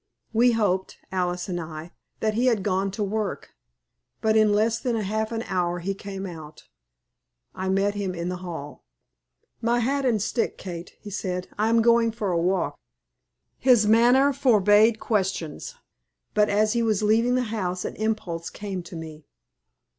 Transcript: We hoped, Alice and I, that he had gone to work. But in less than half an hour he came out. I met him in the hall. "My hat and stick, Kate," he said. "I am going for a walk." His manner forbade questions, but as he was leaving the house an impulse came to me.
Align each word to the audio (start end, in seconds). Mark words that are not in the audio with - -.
We 0.33 0.53
hoped, 0.53 0.97
Alice 1.11 1.47
and 1.47 1.61
I, 1.61 1.91
that 2.21 2.33
he 2.33 2.47
had 2.47 2.63
gone 2.63 2.89
to 2.89 3.03
work. 3.03 3.51
But 4.19 4.35
in 4.35 4.51
less 4.51 4.79
than 4.79 4.95
half 4.95 5.31
an 5.31 5.43
hour 5.43 5.77
he 5.77 5.93
came 5.93 6.25
out. 6.25 6.63
I 7.53 7.69
met 7.69 7.93
him 7.93 8.15
in 8.15 8.27
the 8.27 8.37
hall. 8.37 8.83
"My 9.61 9.77
hat 9.77 10.03
and 10.03 10.19
stick, 10.19 10.57
Kate," 10.57 10.97
he 10.99 11.11
said. 11.11 11.49
"I 11.55 11.69
am 11.69 11.83
going 11.83 12.11
for 12.13 12.31
a 12.31 12.41
walk." 12.41 12.79
His 13.59 13.85
manner 13.85 14.33
forbade 14.33 14.99
questions, 14.99 15.75
but 16.33 16.49
as 16.49 16.73
he 16.73 16.81
was 16.81 17.03
leaving 17.03 17.35
the 17.35 17.43
house 17.53 17.85
an 17.85 17.95
impulse 17.97 18.49
came 18.49 18.81
to 18.81 18.95
me. 18.95 19.27